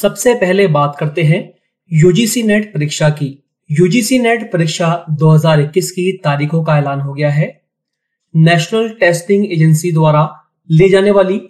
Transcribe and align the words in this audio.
सबसे 0.00 0.34
पहले 0.34 0.66
बात 0.66 0.96
करते 1.00 1.22
हैं 1.22 1.54
यूजीसी 1.92 2.42
नेट 2.42 2.74
परीक्षा 2.74 3.10
की। 3.10 3.44
यूजीसी 3.70 4.18
नेट 4.18 4.52
परीक्षा 4.52 5.04
2021 5.10 5.90
की 5.90 6.12
तारीखों 6.12 6.64
का 6.64 6.78
ऐलान 6.78 7.00
हो 7.00 7.14
गया 7.14 7.30
है। 7.30 7.62
नेशनल 8.36 8.88
टेस्टिंग 8.88 9.52
एजेंसी 9.52 9.92
द्वारा 9.92 10.40
ली 10.70 10.88
जाने 10.88 11.10
वाली 11.10 11.40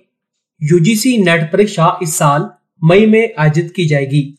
यूजीसी 0.62 1.18
नेट 1.18 1.52
परीक्षा 1.52 1.98
इस 2.02 2.14
साल 2.14 2.50
मई 2.84 3.06
में 3.06 3.34
आयोजित 3.38 3.72
की 3.76 3.86
जाएगी। 3.86 4.38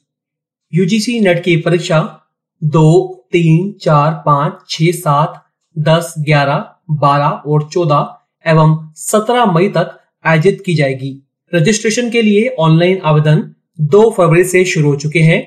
यूजीसी 0.73 1.19
नेट 1.19 1.43
की 1.43 1.57
परीक्षा 1.57 2.21
दो, 2.63 3.13
तीन, 3.31 3.71
चार, 3.71 4.23
पाँच 4.25 4.53
छ 4.69 4.77
सात, 4.81 5.45
दस, 5.77 6.15
ग्यारह, 6.19 6.75
बारह 6.91 7.27
और 7.27 7.69
चौदह 7.73 8.17
एवं 8.47 8.91
सत्रह 8.95 9.45
मई 9.45 9.69
तक 9.69 9.99
आयोजित 10.25 10.63
की 10.65 10.75
जाएगी। 10.75 11.27
रजिस्ट्रेशन 11.55 12.09
के 12.09 12.21
लिए 12.21 12.55
ऑनलाइन 12.59 13.01
आवेदन 13.03 13.54
2 13.79 14.09
फरवरी 14.12 14.43
से 14.43 14.63
शुरू 14.65 14.90
हो 14.90 14.95
चुके 14.95 15.20
हैं। 15.20 15.40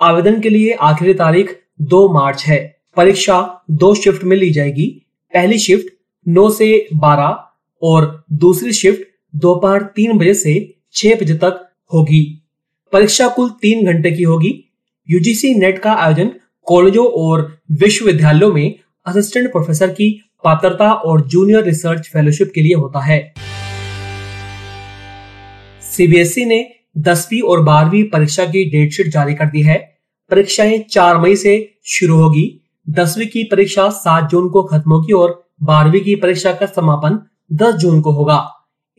आवेदन 0.00 0.40
के 0.40 0.48
लिए 0.48 0.72
आखिरी 0.82 1.14
तारीख 1.14 1.56
दो 1.82 2.08
मार्च 2.14 2.44
है। 2.46 2.58
परीक्षा 2.96 3.64
दो 3.70 3.94
शिफ्ट 3.94 4.24
में 4.24 4.36
ली 4.36 4.50
जाएगी। 4.50 4.86
पहली 5.34 5.58
शिफ्ट 5.58 5.92
नौ 6.26 6.48
से 6.50 6.88
12 6.96 7.36
और 7.82 8.24
दूसरी 8.34 8.72
शिफ्ट 8.72 9.06
दोपहर 9.34 9.82
तीन 9.96 10.18
बजे 10.18 10.34
से 10.34 10.54
छह 10.94 11.14
बजे 11.14 11.34
तक 11.34 11.60
होगी। 11.92 12.24
परीक्षा 12.92 13.28
कुल 13.28 13.48
तीन 13.62 13.86
घंटे 13.86 14.10
की 14.10 14.22
होगी। 14.22 14.52
यूजीसी 15.08 15.54
नेट 15.54 15.78
का 15.78 15.92
आयोजन 15.94 16.30
कॉलेजों 16.66 17.06
और 17.06 17.40
विश्वविद्यालयों 17.72 18.52
में 18.52 18.74
असिस्टेंट 19.06 19.50
प्रोफेसर 19.52 19.88
की 19.90 20.10
पात्रता 20.44 20.92
और 20.92 21.26
जूनियर 21.28 21.64
रिसर्च 21.64 22.08
फेलोशिप 22.08 22.52
के 22.54 22.60
लिए 22.60 22.74
होता 22.74 23.00
है। 23.00 23.18
सीबीएसई 25.90 26.44
ने 26.44 26.62
दसवीं 26.96 27.40
और 27.42 27.60
बारहवीं 27.62 28.02
परीक्षा 28.04 28.44
की 28.44 28.64
डेटशीट 28.70 29.08
जारी 29.08 29.34
कर 29.34 29.46
दी 29.46 29.62
है। 29.62 29.78
परीक्षाएँ 30.30 30.78
चार 30.90 31.18
मई 31.18 31.36
से 31.36 31.54
शुरू 31.86 32.16
होगी। 32.16 32.44
दसवीं 32.86 33.26
की 33.26 33.44
परीक्षा 33.44 33.88
सात 33.90 34.30
जून 34.30 34.48
को 34.48 34.62
खत्म 34.62 34.92
होगी 34.92 35.12
और 35.12 35.42
बारहवीं 35.62 36.00
की 36.00 36.14
परीक्षा 36.14 36.52
का 36.52 36.66
समापन 36.66 37.18
दस 37.52 37.74
जून 37.74 38.00
को 38.00 38.12
होगा। 38.12 38.44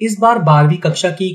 इस 0.02 0.18
बार 0.20 0.40
बारहवीं 0.40 0.78
कक्षा 0.78 1.10
की 1.12 1.32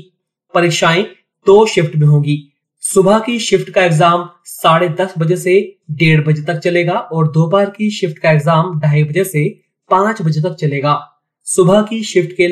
परीक्षाएँ 0.53 1.03
दो 1.45 1.65
शिफ्ट 1.65 1.95
में 1.95 2.07
होगी। 2.07 2.37
सुबह 2.83 3.19
की 3.19 3.37
शिफ्ट 3.39 3.69
का 3.69 3.83
एग्ज़ाम 3.83 4.27
साढ़े 4.45 4.87
दस 4.89 5.13
बजे 5.17 5.35
से 5.37 5.53
डेढ़ 5.91 6.21
बजे 6.25 6.41
तक 6.43 6.59
चलेगा 6.59 6.93
और 6.93 7.31
दोपहर 7.31 7.69
की 7.69 7.89
शिफ्ट 7.91 8.19
का 8.19 8.31
एग्ज़ाम 8.31 8.79
ढाई 8.79 9.03
बजे 9.03 9.23
से 9.23 9.47
पाँच 9.89 10.21
बजे 10.21 10.41
तक 10.41 10.55
चलेगा। 10.55 10.99
सुबह 11.47 11.81
की 11.81 12.01
शिफ्ट 12.03 12.35
के 12.37 12.47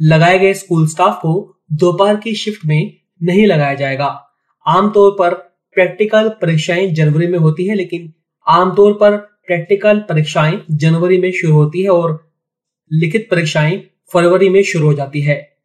लगाए 0.00 0.38
गए 0.38 0.54
स्कूल 0.54 0.86
स्टाफ 0.88 1.18
को 1.18 1.32
दोपहर 1.72 2.16
की 2.16 2.34
शिफ्ट 2.34 2.64
में 2.66 3.01
नहीं 3.22 3.46
लगाया 3.46 3.74
जाएगा। 3.74 4.06
आमतौर 4.66 5.16
पर 5.18 5.34
प्रैक्टिकल 5.74 6.28
परीक्षाएँ 6.28 6.88
जनवरी 6.88 7.26
में 7.26 7.38
होती 7.38 7.66
है, 7.66 7.74
लेकिन 7.74 8.12
आमतौर 8.48 8.92
पर 8.92 9.16
प्रैक्टिकल 9.46 9.98
परीक्षाएँ 9.98 10.62
जनवरी 10.70 11.18
में 11.18 11.32
शुरू 11.32 11.54
होती 11.54 11.82
है 11.82 11.88
और 11.88 12.32
लिखित 12.92 13.28
परीक्षाएँ 13.30 13.82
फरवरी 14.12 14.48
में 14.48 14.62
शुरू 14.62 14.86
हो 14.86 14.94
जाती 14.94 15.20
है 15.20 15.56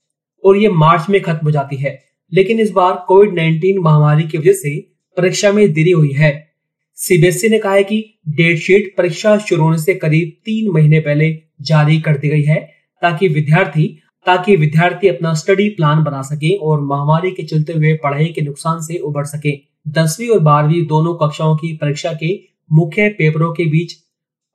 और 0.43 0.57
ये 0.57 0.69
मार्च 0.69 1.09
में 1.09 1.21
खत्म 1.21 1.45
हो 1.45 1.51
जाती 1.51 1.75
है। 1.75 2.03
लेकिन 2.33 2.59
इस 2.59 2.71
बार 2.71 3.05
कोविड 3.07 3.29
19 3.29 3.77
महामारी 3.77 4.23
की 4.23 4.37
वजह 4.37 4.53
से 4.53 4.79
परीक्षा 5.17 5.51
में 5.51 5.73
देरी 5.73 5.91
हुई 5.91 6.11
है। 6.11 6.47
सीबीएसई 6.95 7.49
ने 7.49 7.59
कहा 7.59 7.73
है 7.73 7.83
कि 7.83 8.19
डेट 8.29 8.57
शीट 8.57 8.95
परीक्षा 8.97 9.37
शुरू 9.37 9.63
होने 9.63 9.77
से 9.77 9.93
करीब 9.95 10.31
तीन 10.45 10.71
महीने 10.71 10.99
पहले 10.99 11.41
जारी 11.61 11.99
कर 11.99 12.17
दी 12.17 12.29
गई 12.29 12.41
है 12.41 12.59
ताकि 13.01 13.27
विद्यार्थी 13.27 13.99
ताकि 14.27 14.55
विद्यार्थी 14.55 15.07
अपना 15.07 15.33
स्टडी 15.33 15.69
प्लान 15.69 16.03
बना 16.03 16.21
सके 16.21 16.55
और 16.57 16.81
महामारी 16.81 17.31
के 17.31 17.43
चलते 17.43 17.73
हुए 17.73 17.93
पढ़ाई 17.93 18.25
के 18.25 18.41
नुकसान 18.41 18.79
से 18.81 18.97
उबर 18.97 19.23
सके। 19.23 19.51
दसवीं 19.87 20.27
और 20.29 20.39
बारहवीं 20.39 20.85
दोनों 20.87 21.13
कक्षाओं 21.15 21.55
की 21.55 21.71
परीक्षा 21.77 22.11
के 22.13 22.39
मुख्य 22.71 23.07
पेपरों 23.09 23.53
के 23.53 23.65
बीच 23.65 23.93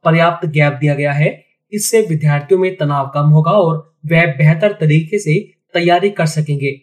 पर्याप्त 0.05 0.47
गैप 0.47 0.73
दिया 0.73 0.95
गया 0.95 1.13
है। 1.13 1.45
इससे 1.73 2.01
विद्यार्थियों 2.01 2.61
में 2.61 2.77
तनाव 2.77 3.11
कम 3.15 3.31
होगा 3.31 3.51
और 3.51 3.97
वह 4.07 4.27
बेहतर 4.27 4.73
तरीके 4.73 5.19
से 5.19 5.39
तैयारी 5.75 6.11
कर 6.11 6.27
सकेंगे। 6.27 6.81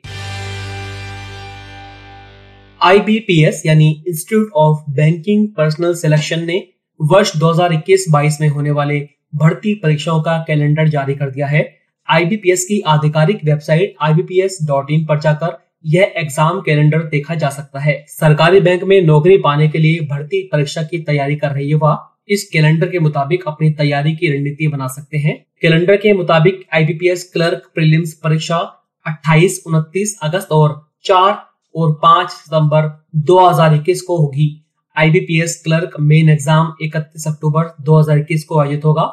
आईबीपीएस 2.84 3.64
यानी 3.66 4.04
institute 4.08 4.52
of 4.56 4.92
banking 4.92 5.48
personal 5.48 5.94
selection 5.94 6.46
ने 6.46 6.64
वर्ष 7.02 7.38
2021-22 7.38 8.42
में 8.42 8.50
होने 8.50 8.72
वाले 8.72 9.10
भर्ती 9.36 9.74
परीक्षाओं 9.74 10.22
का 10.22 10.38
कैलेंडर 10.38 10.88
जारी 10.88 11.16
कर 11.16 11.30
दिया 11.30 11.48
है। 11.48 11.79
आईबीपीएस 12.10 12.64
की 12.66 12.80
आधिकारिक 12.88 13.44
वेबसाइट 13.46 13.96
ibps.in 14.10 15.08
पर 15.08 15.20
जाकर 15.20 15.58
यह 15.86 16.14
एग्ज़ाम 16.18 16.60
कैलेंडर 16.62 17.04
देखा 17.10 17.36
जा 17.36 17.50
सकता 17.50 17.80
है। 17.80 17.94
सरकारी 18.10 18.60
बैंक 18.60 18.84
में 18.84 19.02
नौकरी 19.02 19.38
पाने 19.38 19.68
के 19.70 19.78
लिए 19.78 20.00
भर्ती 20.08 20.42
परीक्षा 20.52 20.84
की 20.84 21.00
तैयारी 21.02 21.36
कर 21.36 21.52
रही 21.52 21.66
युवा 21.66 21.98
इस 22.30 22.50
कैलेंडर 22.54 22.90
के 22.90 23.00
मुताबिक 23.00 23.48
अपनी 23.48 23.70
तैयारी 23.74 24.16
की 24.16 24.34
रणनीति 24.34 24.68
बना 24.68 24.88
सकते 24.88 25.18
हैं। 25.18 25.38
कैलेंडर 25.62 25.98
के 25.98 26.14
मुताबिक 26.14 26.66
आईबीपीएस 26.74 27.30
क्लर्क 27.34 27.72
प्रीलिम्स 27.76 28.14
परीक्षा 28.24 28.58
28, 29.06 29.62
29 29.68 30.18
अगस्त 30.24 30.52
और 30.52 30.80
4 31.06 31.34
और 31.76 31.94
5 32.04 32.30
सितंबर 32.32 32.92
2021 33.28 34.02
को 34.02 34.18
होगी। 34.18 34.52
आईबीपीएस 34.96 35.62
क्लर्क 35.64 35.96
मेन 36.02 36.30
एग्ज़ाम 36.30 36.74
31 36.82 37.28
अक्टूबर 37.28 37.74
2021 37.84 38.44
को 38.44 38.60
आयोजित 38.60 38.86
होगा। 38.86 39.12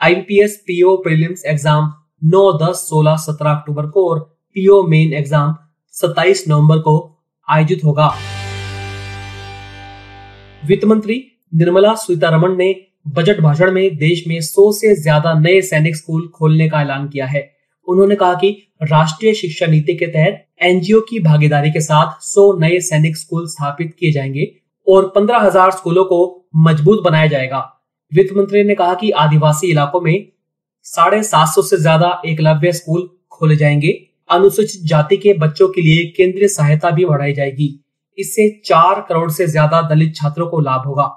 आईबीपीएस 0.00 0.62
पीओ 0.66 0.96
प्रीलिम्स 0.96 1.44
एग्ज़ाम 1.46 1.92
9, 2.26 2.52
10, 2.52 2.74
16, 2.74 3.16
17 3.16 3.50
अक्टूबर 3.50 3.86
को 3.86 4.10
और 4.10 4.18
पीओ 4.54 4.82
मेन 4.86 5.12
एग्ज़ाम 5.12 5.56
27 5.92 6.44
नवंबर 6.48 6.78
को 6.78 7.24
आयोजित 7.50 7.84
होगा। 7.84 8.14
वित्त 10.66 10.84
मंत्री 10.84 11.24
निर्मला 11.54 11.94
सीतारमण 11.94 12.56
ने 12.56 12.76
बजट 13.08 13.40
भाषण 13.40 13.72
में 13.72 13.96
देश 13.96 14.24
में 14.28 14.40
100 14.40 14.72
से 14.72 14.94
ज़्यादा 14.94 15.34
नए 15.34 15.60
सैनिक 15.62 15.96
स्कूल 15.96 16.28
खोलने 16.28 16.68
का 16.68 16.80
ऐलान 16.82 17.08
किया 17.08 17.26
है। 17.26 17.50
उन्होंने 17.88 18.14
कहा 18.14 18.34
कि 18.34 18.72
राष्ट्रीय 18.82 19.34
शिक्षा 19.34 19.66
नीति 19.66 19.94
के 19.94 20.06
तहत 20.06 20.46
एनजीओ 20.62 21.00
की 21.00 21.20
भागीदारी 21.20 21.70
के 21.70 21.80
साथ 21.80 22.22
100 22.22 22.52
नए 22.60 22.80
सैनिक 22.80 23.16
स्कूल 23.16 23.46
स्थापित 23.46 23.96
किए 24.00 24.12
जाएँगे 24.12 24.56
और 24.88 25.12
15,000 25.14 25.70
स्कूलों 25.70 26.04
को 26.04 26.48
मज़बूत 26.56 27.02
बनाया 27.04 27.26
जाएगा। 27.26 27.72
वित्त 28.14 28.36
मंत्री 28.36 28.64
ने 28.64 28.74
कहा 28.74 28.94
कि 28.94 29.10
आदिवासी 29.10 29.70
इलाकों 29.70 30.00
में 30.00 30.35
साढ़े 30.86 31.22
सात 31.22 31.48
सौ 31.48 31.62
से 31.62 31.76
ज़्यादा 31.76 32.08
एकलव्य 32.26 32.72
स्कूल 32.72 33.08
खोले 33.30 33.56
जाएँगे। 33.56 33.88
अनुसूचित 34.30 34.82
जाति 34.84 35.16
के 35.16 35.32
बच्चों 35.38 35.68
के 35.68 35.82
लिए 35.82 36.04
केंद्रीय 36.16 36.48
सहायता 36.48 36.90
भी 36.90 37.04
बढ़ाई 37.04 37.32
जाएगी। 37.32 37.68
इससे 38.18 38.48
चार 38.64 39.00
करोड़ 39.08 39.30
से 39.30 39.46
ज़्यादा 39.46 39.80
दलित 39.88 40.14
छात्रों 40.16 40.46
को 40.46 40.60
लाभ 40.60 40.86
होगा। 40.86 41.10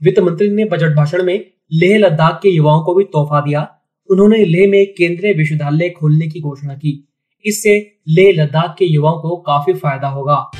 वित्त 0.00 0.18
मंत्री 0.18 0.50
ने 0.50 0.64
बजट 0.64 0.96
भाषण 0.96 1.22
में 1.22 1.34
लेह 1.72 1.96
लद्दाख 1.98 2.40
के 2.42 2.48
युवाओं 2.48 2.82
को 2.84 2.94
भी 2.94 3.04
तोहफा 3.04 3.40
दिया। 3.40 3.66
उन्होंने 4.10 4.44
लेह 4.44 4.68
में 4.70 4.84
केंद्रीय 4.88 5.32
विश्वविद्यालय 5.32 5.90
खोलने 5.90 6.28
की 6.28 6.40
घोषणा 6.40 6.74
की। 6.74 6.98
इससे 7.44 7.78
लेह 8.08 8.32
लद्दाख 8.34 8.74
के 8.78 8.84
युवाओं 8.84 9.20
को 9.20 9.36
काफ़ी 9.42 9.72
फ़ायदा 9.74 10.08
होगा। 10.08 10.50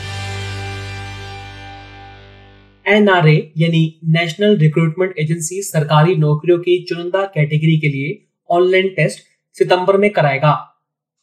एनआरए, 2.86 3.36
यानी 3.58 4.00
नेशनल 4.10 4.56
रिक्रूटमेंट 4.58 5.14
एजेंसी, 5.18 5.62
सरकारी 5.62 6.16
नौकरियों 6.16 6.58
की 6.58 6.84
चुनिंदा 6.84 7.24
कैटेगरी 7.24 7.78
के 7.80 7.88
लिए 7.88 8.20
ऑनलाइन 8.52 8.88
टेस्ट 8.88 9.22
सितंबर 9.56 9.96
में 9.96 10.10
कराएगा। 10.10 10.52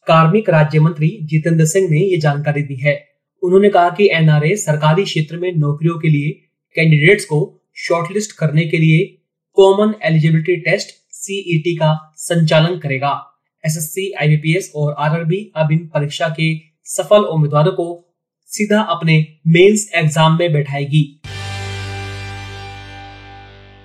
कार्मिक 0.06 0.50
राज्य 0.50 0.80
मंत्री 0.80 1.08
जितेंद्र 1.22 1.64
सिंह 1.66 1.88
ने 1.90 2.00
ये 2.00 2.16
जानकारी 2.20 2.62
दी 2.62 2.76
है। 2.76 2.94
उन्होंने 3.42 3.68
कहा 3.70 3.90
कि 3.90 4.08
एनआरए 4.12 4.54
सरकारी 4.56 5.04
क्षेत्र 5.04 5.36
में 5.36 5.52
नौकरियों 5.54 5.98
के 5.98 6.08
लिए 6.08 6.30
कैंडिडेट्स 6.76 7.24
को 7.24 7.40
शॉर्टलिस्ट 7.78 8.36
करने 8.38 8.64
के 8.66 8.78
लिए 8.78 9.04
कॉमन 9.56 9.94
एलिजिबिलिटी 10.04 10.56
टेस्ट 10.60 10.94
सीईटी 11.14 11.74
का 11.76 11.94
संचालन 12.18 12.78
करेगा। 12.78 13.12
एसएससी, 13.64 14.12
आईबीपीएस 14.12 14.72
और 14.76 14.94
आरआरबी 14.98 15.50
अब 15.56 15.72
इन 15.72 15.86
परीक्षा 15.94 16.28
के 16.30 16.54
सफल 16.86 17.24
उम्मीदवारों 17.26 17.72
को 17.72 17.86
सीधा 18.50 18.80
अपने 18.90 19.16
मेंस 19.46 19.90
एग्ज़ाम 19.94 20.38
में 20.38 20.52
बैठाएगी। 20.52 21.04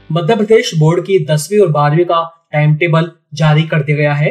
मध्य 0.10 0.36
प्रदेश 0.36 0.74
बोर्ड 0.76 1.06
की 1.06 1.20
दसवीं 1.26 1.60
और 1.60 1.72
बारहवीं 1.72 2.06
का 2.06 2.22
टाइम 2.56 2.76
टेबल 2.76 3.12
जारी 3.34 3.64
कर 3.64 3.84
दिया 3.84 3.98
गया 3.98 4.14
है। 4.14 4.30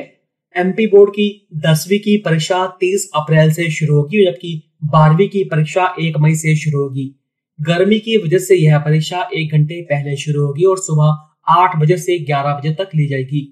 एमपी 0.57 0.87
बोर्ड 0.87 1.11
की 1.11 1.27
दसवीं 1.57 1.99
की 1.99 2.17
परीक्षा 2.17 2.67
तीस 2.81 3.11
अप्रैल 3.15 3.53
से 3.53 3.71
शुरू 3.71 3.95
होगी, 3.95 4.25
जबकि 4.25 4.63
बारहवीं 4.85 5.29
की 5.29 5.45
परीक्षा 5.45 5.95
एक 6.01 6.17
मई 6.19 6.35
से 6.35 6.55
शुरू 6.57 6.83
होगी। 6.83 7.15
गर्मी 7.59 7.99
की 7.99 8.17
वजह 8.17 8.39
से 8.39 8.57
यह 8.57 8.79
परीक्षा 8.79 9.29
एक 9.35 9.53
घंटे 9.53 9.81
पहले 9.83 10.17
शुरू 10.17 10.45
होगी 10.47 10.65
और 10.65 10.79
सुबह 10.79 11.53
आठ 11.53 11.77
बजे 11.77 11.97
से 11.97 12.19
ग्यारह 12.19 12.53
बजे 12.53 12.71
तक 12.75 12.95
ली 12.95 13.07
जाएगी। 13.07 13.43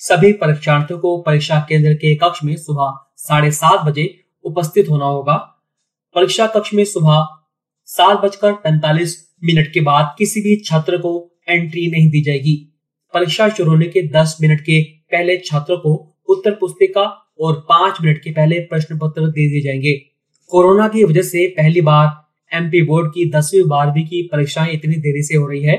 सभी 0.00 0.32
परीक्षार्थियों 0.32 0.98
को 1.00 1.16
परीक्षा 1.22 1.58
केंद्र 1.68 1.92
के 1.94 2.14
कक्ष 2.14 2.44
में 2.44 2.56
सुबह 2.56 2.94
साढ़े 3.16 3.50
सात 3.50 3.86
बजे 3.86 4.08
उपस्थित 4.44 4.88
होना 4.90 5.04
होगा। 5.04 5.36
परीक्षा 6.14 6.46
कक्ष 6.46 6.74
में 6.74 6.84
सुबह 6.84 7.26
सात 7.88 8.20
बजकर 8.20 8.52
पैंतालीस 8.52 9.16
मिनट 9.44 9.72
के 9.72 9.80
बाद 9.80 10.14
किसी 10.18 10.40
भी 10.40 10.56
छात्र 10.64 10.96
को 10.96 11.12
एंट्री 11.48 11.90
नहीं 11.90 12.10
दी 12.10 12.22
जाएगी। 12.22 12.56
परीक्षा 13.16 13.48
शुरू 13.48 13.70
होने 13.70 13.86
के 13.86 14.02
दस 14.02 14.36
मिनट 14.40 14.60
के 14.60 14.82
पहले 15.12 15.36
छात्रों 15.38 15.76
को 15.78 16.16
उत्तर 16.28 16.50
पुस्तिका 16.50 17.02
और 17.40 17.54
पाँच 17.68 17.98
मिनट 18.02 18.18
के 18.18 18.30
पहले 18.30 18.58
प्रश्न 18.60 18.98
पत्र 18.98 19.26
दे 19.26 19.48
दिए 19.48 19.60
जाएँगे। 19.60 19.92
कोरोना 20.50 20.88
की 20.88 21.04
वजह 21.04 21.22
से 21.22 21.46
पहली 21.46 21.80
बार 21.80 22.10
एमपी 22.56 22.82
बोर्ड 22.82 23.08
की 23.10 23.30
दसवीं 23.30 23.62
बारहवीं 23.68 24.04
की 24.04 24.22
परीक्षाएँ 24.32 24.72
इतनी 24.72 24.94
देरी 24.94 25.22
से 25.22 25.36
हो 25.36 25.46
रही 25.46 25.62
है। 25.62 25.76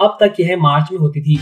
अब 0.00 0.18
तक 0.22 0.34
यह 0.40 0.56
मार्च 0.56 0.88
में 0.92 0.98
होती 0.98 1.20
थी। 1.20 1.36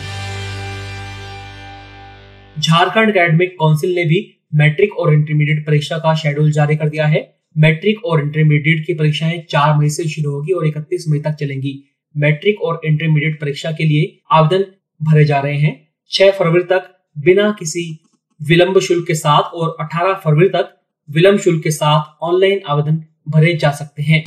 झारखंड 2.60 3.10
अकेडमिक 3.10 3.52
काउंसिल 3.52 3.94
ने 3.94 4.04
भी 4.04 4.20
मैट्रिक 4.54 4.96
और 4.98 5.14
इंटरमीडिएट 5.14 5.66
परीक्षा 5.66 5.98
का 5.98 6.14
शेड्यूल 6.14 6.52
जारी 6.52 6.76
कर 6.76 6.88
दिया 6.88 7.06
है। 7.06 7.36
मैट्रिक 7.58 8.04
और 8.04 8.22
इंटरमीडिएट 8.22 8.86
की 8.86 8.94
परीक्षाएँ 8.94 9.38
चार 9.50 9.76
मई 9.78 9.88
से 9.88 10.08
शुरू 10.08 10.30
होगी 10.30 10.52
और 10.52 10.66
इकतीस 10.66 11.08
मई 11.08 11.18
तक 11.18 11.30
चलेंगी। 11.30 11.74
मैट्रिक 12.16 12.62
और 12.62 12.80
इंटरमीडिएट 12.84 13.40
परीक्षा 13.40 13.72
के 13.72 13.84
लिए 13.84 14.18
आवेदन 14.32 14.64
भरे 15.04 15.24
जा 15.24 15.40
रहे 15.40 15.56
हैं। 15.56 15.88
छह 16.10 16.30
फरवरी 16.30 16.62
तक 16.62 16.96
बिना 17.18 17.56
किसी 17.58 18.04
विलंब 18.42 18.78
शुल्क 18.78 19.06
के 19.06 19.14
साथ 19.14 19.42
और 19.42 19.76
18 19.80 20.14
फरवरी 20.14 20.48
तक 20.48 20.80
विलंब 21.10 21.38
शुल्क 21.38 21.64
के 21.64 21.70
साथ 21.70 22.24
ऑनलाइन 22.24 22.60
आवेदन 22.68 23.04
भरे 23.28 23.54
जा 23.54 23.70
सकते 23.70 24.02
हैं। 24.02 24.24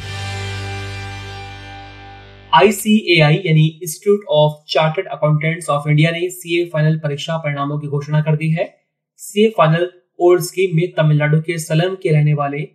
आईसीएआई 2.53 3.35
यानी 3.45 3.79
institute 3.83 4.19
of 4.29 4.65
chartered 4.69 5.07
accountants 5.07 5.69
of 5.69 5.89
India 5.89 6.11
ने 6.11 6.29
सीए 6.29 6.65
फाइनल 6.65 6.97
परीक्षा 6.97 7.37
परिणामों 7.37 7.79
की 7.79 7.87
घोषणा 7.87 8.21
कर 8.21 8.35
दी 8.35 8.49
है। 8.49 8.77
सीए 9.17 9.49
फाइनल 9.49 9.91
ओल्ड 10.19 10.41
स्कीम 10.41 10.75
में 10.75 10.91
तमिलनाडु 10.91 11.41
के 11.41 11.57
सलम 11.57 11.95
के 11.95 12.09
रहने 12.09 12.33
वाले 12.33 12.67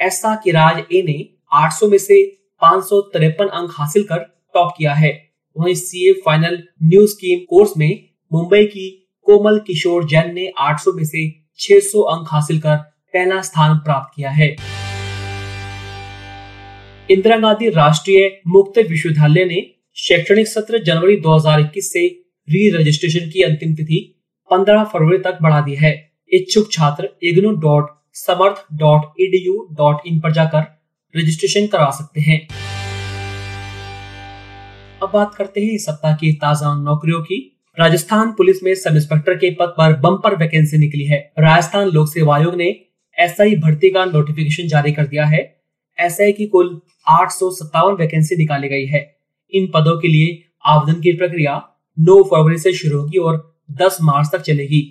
ऐसा 0.00 0.40
किराज 0.44 0.78
ए 0.92 1.02
ने 1.02 1.28
800 1.52 1.88
में 1.88 1.98
से 1.98 2.24
पाँच 2.60 2.92
अंक 3.40 3.70
हासिल 3.72 4.02
कर 4.02 4.18
टॉप 4.54 4.74
किया 4.78 4.94
है। 4.94 5.29
वहीं 5.60 5.74
CA 5.74 6.12
final 6.24 6.62
new 6.82 7.06
scheme 7.06 7.38
course 7.38 7.70
में 7.76 7.90
मुंबई 8.32 8.64
की 8.64 8.88
कोमल 9.26 9.58
किशोर 9.58 10.04
जैन 10.08 10.34
ने 10.34 10.52
800 10.60 10.92
में 10.94 11.04
से 11.04 11.24
600 11.58 12.02
अंक 12.10 12.28
हासिल 12.30 12.60
कर 12.60 12.76
पहला 13.14 13.40
स्थान 13.42 13.76
प्राप्त 13.78 14.12
किया 14.16 14.30
है। 14.30 14.48
इंदिरा 17.10 17.36
गांधी 17.36 17.68
राष्ट्रीय 17.70 18.40
मुक्त 18.46 18.78
विश्वविद्यालय 18.90 19.44
ने 19.44 19.60
शैक्षणिक 19.96 20.48
सत्र 20.48 20.82
जनवरी 20.82 21.16
2021 21.16 21.92
से 21.92 22.06
री 22.48 22.68
रजिस्ट्रेशन 22.70 23.30
की 23.30 23.42
अंतिम 23.42 23.74
तिथि 23.74 23.98
15 24.50 24.84
फरवरी 24.84 25.18
तक 25.18 25.38
बढ़ा 25.42 25.60
दी 25.60 25.74
है। 25.74 25.92
इच्छुक 26.32 26.72
छात्र 26.72 27.08
IGNOU 27.22 27.50
dot 27.60 27.90
Samarth 28.16 28.66
dot 28.74 29.20
EDU 29.20 29.66
dot 29.72 30.06
in 30.06 30.20
पर 30.20 30.32
जाकर 30.32 30.66
रजिस्ट्रेशन 31.14 31.66
करा 31.66 31.90
सकते 31.90 32.20
हैं। 32.20 32.40
अब 35.02 35.10
बात 35.12 35.34
करते 35.34 35.60
हैं 35.60 35.72
इस 35.72 35.84
सप्ताह 35.86 36.14
की 36.16 36.32
ताज़ा 36.32 36.72
नौकरियों 36.76 37.20
की। 37.22 37.36
राजस्थान 37.78 38.32
पुलिस 38.32 38.62
में 38.62 38.74
सब 38.74 38.96
इंस्पेक्टर 38.96 39.34
के 39.34 39.50
पद 39.50 39.72
पर 39.78 39.92
बम्पर 40.00 40.34
वैकेंसी 40.36 40.78
निकली 40.78 41.04
है। 41.04 41.18
राजस्थान 41.38 41.88
लोक 41.88 42.08
सेवा 42.08 42.34
आयोग 42.36 42.54
ने 42.54 42.66
एसआई 43.18 43.54
भर्ती 43.56 43.90
का 43.90 44.04
नोटिफिकेशन 44.04 44.68
जारी 44.68 44.92
कर 44.92 45.06
दिया 45.06 45.24
है। 45.26 45.40
एसआई 45.98 46.32
की 46.32 46.46
कुल 46.48 46.80
आठ 47.08 47.30
सौ 47.30 47.50
सत्तावन 47.52 47.94
वैकेंसी 47.94 48.36
निकाली 48.36 48.68
गई 48.68 48.86
है। 48.86 49.02
इन 49.52 49.70
पदों 49.74 49.96
के 50.00 50.08
लिए 50.08 50.38
आवेदन 50.64 51.00
की 51.00 51.12
प्रक्रिया 51.14 51.56
9 51.96 52.22
फरवरी 52.24 52.58
से 52.58 52.72
शुरू 52.74 53.00
होगी 53.00 53.18
और 53.20 53.42
10 53.78 53.98
मार्च 54.02 54.30
तक 54.32 54.40
चलेगी। 54.42 54.84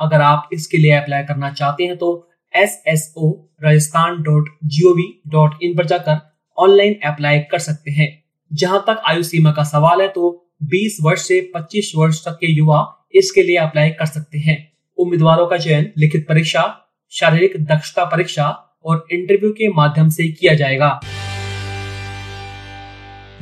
अगर 0.00 0.20
आप 0.22 0.48
इसके 0.52 0.78
लिए 0.78 0.92
अप्लाई 0.92 1.22
करना 1.24 1.52
चाहते 1.52 1.84
हैं 1.84 1.96
तो 1.96 2.12
S 2.54 2.82
S 2.88 3.12
O 3.16 3.32
Rajasthan 3.62 4.22
dot 4.22 4.56
G 4.66 4.88
O 4.88 4.94
V 4.94 5.10
dot 5.28 5.62
in 5.62 5.76
पर 5.76 5.86
जाकर 5.86 6.20
ऑनलाइन 6.58 6.98
अप्लाई 7.06 7.38
कर 7.50 7.58
सकते 7.60 7.90
हैं। 7.90 8.16
जहाँ 8.50 8.84
तक 8.86 9.02
आयु 9.06 9.22
सीमा 9.22 9.52
का 9.52 9.62
सवाल 9.64 10.00
है 10.00 10.08
तो 10.08 10.50
20 10.64 10.96
वर्ष 11.02 11.20
से 11.20 11.40
25 11.56 11.92
वर्ष 11.96 12.24
तक 12.24 12.38
के 12.40 12.52
युवा 12.52 13.08
इसके 13.14 13.42
लिए 13.42 13.56
अप्लाई 13.56 13.90
कर 13.90 14.06
सकते 14.06 14.38
हैं। 14.38 14.56
उम्मीदवारों 14.98 15.46
का 15.46 15.58
चयन, 15.58 15.92
लिखित 15.98 16.26
परीक्षा, 16.28 16.62
शारीरिक 17.12 17.64
दक्षता 17.64 18.04
परीक्षा 18.04 18.48
और 18.84 19.06
इंटरव्यू 19.12 19.50
के 19.50 19.68
माध्यम 19.68 20.08
से 20.08 20.28
किया 20.28 20.54
जाएगा। 20.54 21.00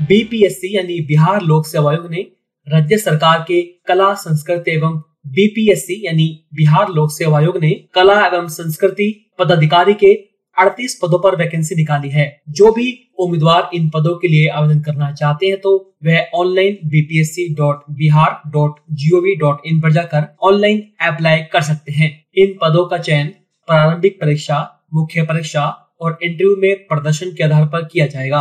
बीपीएससी 0.08 0.76
यानी 0.76 1.00
बिहार 1.00 1.42
लोक 1.42 1.66
सेवा 1.66 1.90
आयोग 1.90 2.10
ने 2.10 2.26
राज्य 2.68 2.98
सरकार 2.98 3.44
के 3.48 3.62
कला, 3.62 4.14
संस्कृति 4.14 4.70
एवं 4.70 5.02
बीपीएससी 5.26 6.06
यानी 6.06 6.46
बिहार 6.54 6.88
लोक 6.88 7.10
सेवा 7.10 7.38
आयोग 7.38 7.58
ने 7.58 7.70
कला 7.94 8.26
एवं 8.26 8.48
संस्कृति 8.48 9.34
पदाधिकारी 9.38 9.94
के 9.94 10.12
38 10.56 10.94
पदों 10.94 11.18
पर 11.18 11.36
वैकेंसी 11.36 11.74
निकाली 11.74 12.10
है, 12.10 12.42
जो 12.48 12.72
भी 12.72 13.05
उम्मीदवार 13.18 13.70
इन 13.74 13.88
पदों 13.90 14.14
के 14.16 14.28
लिए 14.28 14.48
आवेदन 14.48 14.80
करना 14.80 15.10
चाहते 15.12 15.46
हैं 15.46 15.60
तो 15.60 15.72
वह 16.04 16.26
online 16.34 16.78
BPSC 16.84 17.48
dot 17.54 17.82
Bihar 17.90 18.40
dot 18.50 18.80
GOV 18.92 19.34
dot 19.34 19.66
in 19.66 19.80
पर 19.80 19.92
जाकर 19.92 20.26
ऑनलाइन 20.42 20.82
अप्लाई 21.00 21.42
कर 21.42 21.62
सकते 21.62 21.92
हैं। 21.92 22.10
इन 22.36 22.54
पदों 22.62 22.86
का 22.86 22.98
चयन 22.98 23.26
प्रारंभिक 23.68 24.20
परीक्षा, 24.20 24.86
मुख्य 24.94 25.22
परीक्षा 25.22 25.64
और 26.00 26.18
इंटरव्यू 26.22 26.56
में 26.56 26.86
प्रदर्शन 26.86 27.30
के 27.30 27.44
आधार 27.44 27.66
पर 27.66 27.84
किया 27.84 28.06
जाएगा। 28.06 28.40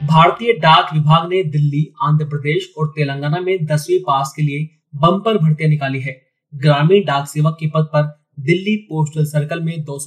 भारतीय 0.00 0.52
डाक 0.52 0.94
विभाग 0.94 1.28
ने 1.28 1.42
दिल्ली, 1.42 1.86
आंध्र 2.02 2.24
प्रदेश 2.24 2.72
और 2.78 2.92
तेलंगाना 2.96 3.40
में 3.40 3.66
दसवीं 3.66 3.98
पास 3.98 4.32
के 4.36 4.42
लिए 4.42 4.68
बम्पर 4.96 5.38
भर्तियाँ 5.38 5.70
निकाली 5.70 6.00
है। 6.00 6.20
ग्रामीण 6.52 7.04
डाक 7.04 7.28
सेवक 7.28 7.56
के 7.60 7.66
पद 7.66 7.88
पर 7.94 8.02
दिल्ली 8.40 8.76
पोस्टल 8.76 9.24
सर्कल 9.24 9.60
में 9.60 9.80
दो 9.80 9.98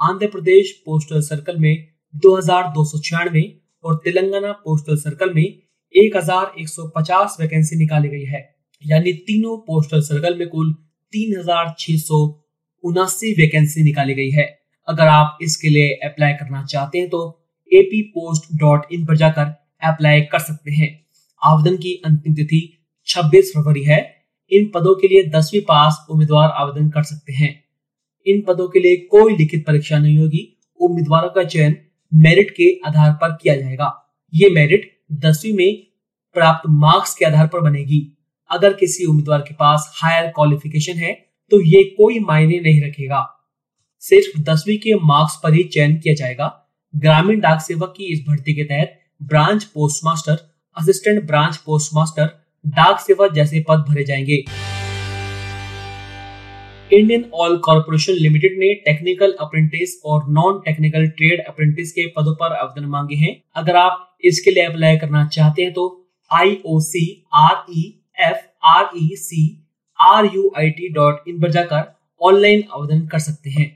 आंध्र 0.00 0.26
प्रदेश 0.26 0.70
पोस्टल 0.86 1.20
सर्कल 1.22 1.56
में 1.56 1.86
दो 2.14 2.36
हज़ार 2.36 2.64
दो 2.72 2.84
सौ 2.84 2.98
छियानवे 3.00 3.42
और 3.84 3.94
तेलंगाना 4.04 4.50
पोस्टल 4.64 4.96
सर्कल 4.96 5.32
में 5.34 5.44
1150 5.94 7.36
वैकेंसी 7.40 7.76
निकाली 7.76 8.08
गई 8.08 8.24
है। 8.24 8.40
यानी 8.84 9.12
तीनों 9.28 9.56
पोस्टल 9.68 10.00
सर्कल 10.02 10.38
में 10.38 10.48
कुल 10.48 10.72
तीन 11.12 11.38
हज़ार 11.38 11.74
छह 11.78 11.96
सौ 11.98 12.18
उनासी 12.84 13.32
वैकेंसी 13.32 13.82
निकाली 13.82 14.14
गई 14.14 14.30
है। 14.30 14.46
अगर 14.88 15.06
आप 15.08 15.38
इसके 15.42 15.68
लिए 15.68 15.92
अप्लाई 16.04 16.32
करना 16.34 16.64
चाहते 16.66 16.98
हैं 16.98 17.08
तो 17.10 17.24
एपी 17.72 18.02
पोस्ट 18.10 18.52
डॉट 18.58 18.92
इन 18.92 19.06
पर 19.06 19.16
जाकर 19.16 19.54
अप्लाई 19.84 20.20
कर 20.32 20.38
सकते 20.40 20.70
हैं। 20.72 20.90
आवेदन 21.42 21.76
की 21.76 22.00
अंतिम 22.04 22.34
तिथि 22.34 22.60
26 23.08 23.52
फरवरी 23.54 23.84
है। 23.84 24.00
इन 24.52 24.70
पदों 24.74 24.94
के 24.94 25.08
लिए 25.08 25.28
दसवीं 25.30 25.60
पास 25.68 26.06
उम्मीदवार 26.10 26.50
आवेदन 26.50 26.90
कर 26.90 27.02
सकते 27.04 27.32
हैं। 27.34 27.54
इन 28.26 28.40
पदों 28.40 28.68
के 28.68 28.80
लिए 28.80 28.96
कोई 29.10 29.36
लिखित 29.36 29.64
परीक्षा 29.66 29.98
नहीं 29.98 30.18
होगी। 30.18 30.42
उम्मीदवारों 30.80 31.28
का 31.28 31.44
चयन 31.44 31.76
मेरिट 32.12 32.50
के 32.50 32.70
आधार 32.86 33.12
पर 33.12 33.36
किया 33.42 33.56
जाएगा। 33.56 33.92
ये 34.34 34.50
मेरिट 34.50 34.90
दसवीं 35.12 35.52
में 35.52 35.86
प्राप्त 36.36 36.68
मार्क्स 36.68 37.14
के 37.14 37.24
आधार 37.24 37.46
पर 37.46 37.60
बनेगी। 37.60 38.00
अगर 38.50 38.72
किसी 38.72 39.04
उम्मीदवार 39.04 39.40
के 39.40 39.54
पास 39.54 39.90
हायर 39.96 40.26
क्वालिफिकेशन 40.26 40.92
है 40.92 41.12
तो 41.50 41.60
ये 41.60 41.82
कोई 41.98 42.18
मायने 42.18 42.60
नहीं 42.60 42.82
रखेगा। 42.82 43.22
सिर्फ़ 44.02 44.40
दसवीं 44.40 44.76
के 44.78 44.94
मार्क्स 44.94 45.38
पर 45.42 45.54
ही 45.54 45.62
चयन 45.64 45.96
किया 45.96 46.14
जाएगा। 46.14 46.48
ग्रामीण 46.94 47.40
डाक 47.40 47.60
सेवक 47.60 47.94
की 47.96 48.04
इस 48.04 48.24
भर्ती 48.28 48.54
के 48.54 48.64
तहत 48.64 48.98
branch 49.22 49.64
postmaster, 49.64 50.38
assistant 50.76 51.26
branch 51.26 51.56
postmaster, 51.56 52.30
डाक 52.66 53.00
सेवा 53.00 53.28
जैसे 53.28 53.64
पद 53.68 53.84
भरे 53.88 54.04
जाएँगे। 54.04 54.44
इंडियन 56.96 57.24
ऑयल 57.34 57.56
कॉरपोरेशन 57.58 58.12
लिमिटेड 58.12 58.58
ने 58.58 58.72
टेक्निकल 58.84 59.32
अप्रेंटिस 59.40 59.90
और 60.04 60.22
नॉन 60.30 60.60
टेक्निकल 60.60 61.06
ट्रेड 61.16 61.40
अप्रेंटिस 61.48 61.90
के 61.92 62.06
पदों 62.06 62.34
पर 62.34 62.52
आवेदन 62.54 62.86
मांगे 62.88 63.16
हैं। 63.16 63.34
अगर 63.56 63.76
आप 63.76 64.18
इसके 64.24 64.50
लिए 64.50 64.64
अप्लाई 64.64 64.96
करना 64.96 65.26
चाहते 65.28 65.62
हैं 65.62 65.72
तो 65.72 65.84
I 66.30 66.56
O 66.66 66.78
C 66.80 67.04
R 67.34 67.64
E 67.72 67.82
F 68.20 68.46
R 68.66 68.88
E 68.96 69.08
C 69.16 69.42
R 69.98 70.30
U 70.34 70.50
I 70.58 70.70
T 70.70 70.88
dot 70.94 71.28
in 71.28 71.40
पर 71.40 71.50
जाकर 71.50 71.84
ऑनलाइन 72.20 72.62
आवेदन 72.74 73.06
कर 73.06 73.18
सकते 73.18 73.50
हैं। 73.50 73.68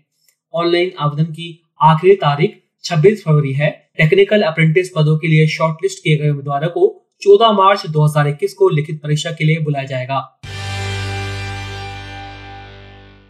ऑनलाइन 0.55 0.93
आवेदन 0.99 1.33
की 1.33 1.49
आखिरी 1.83 2.15
तारीख 2.17 2.57
26 2.85 3.23
फरवरी 3.25 3.53
है। 3.53 3.71
टेक्निकल 3.99 4.43
अप्रेंटिस 4.43 4.91
पदों 4.97 5.17
के 5.19 5.29
लिए 5.29 5.47
शॉर्टलिस्ट 5.49 6.03
किए 6.05 6.17
गए 6.17 6.31
उम्मीदवारों 6.31 6.69
को 6.69 6.87
14 7.23 7.53
मार्च 7.53 7.87
2021 7.89 8.53
को 8.53 8.69
लिखित 8.69 9.01
परीक्षा 9.03 9.31
के 9.31 9.45
लिए 9.45 9.59
बुलाया 9.61 9.87
जाएगा। 9.87 10.21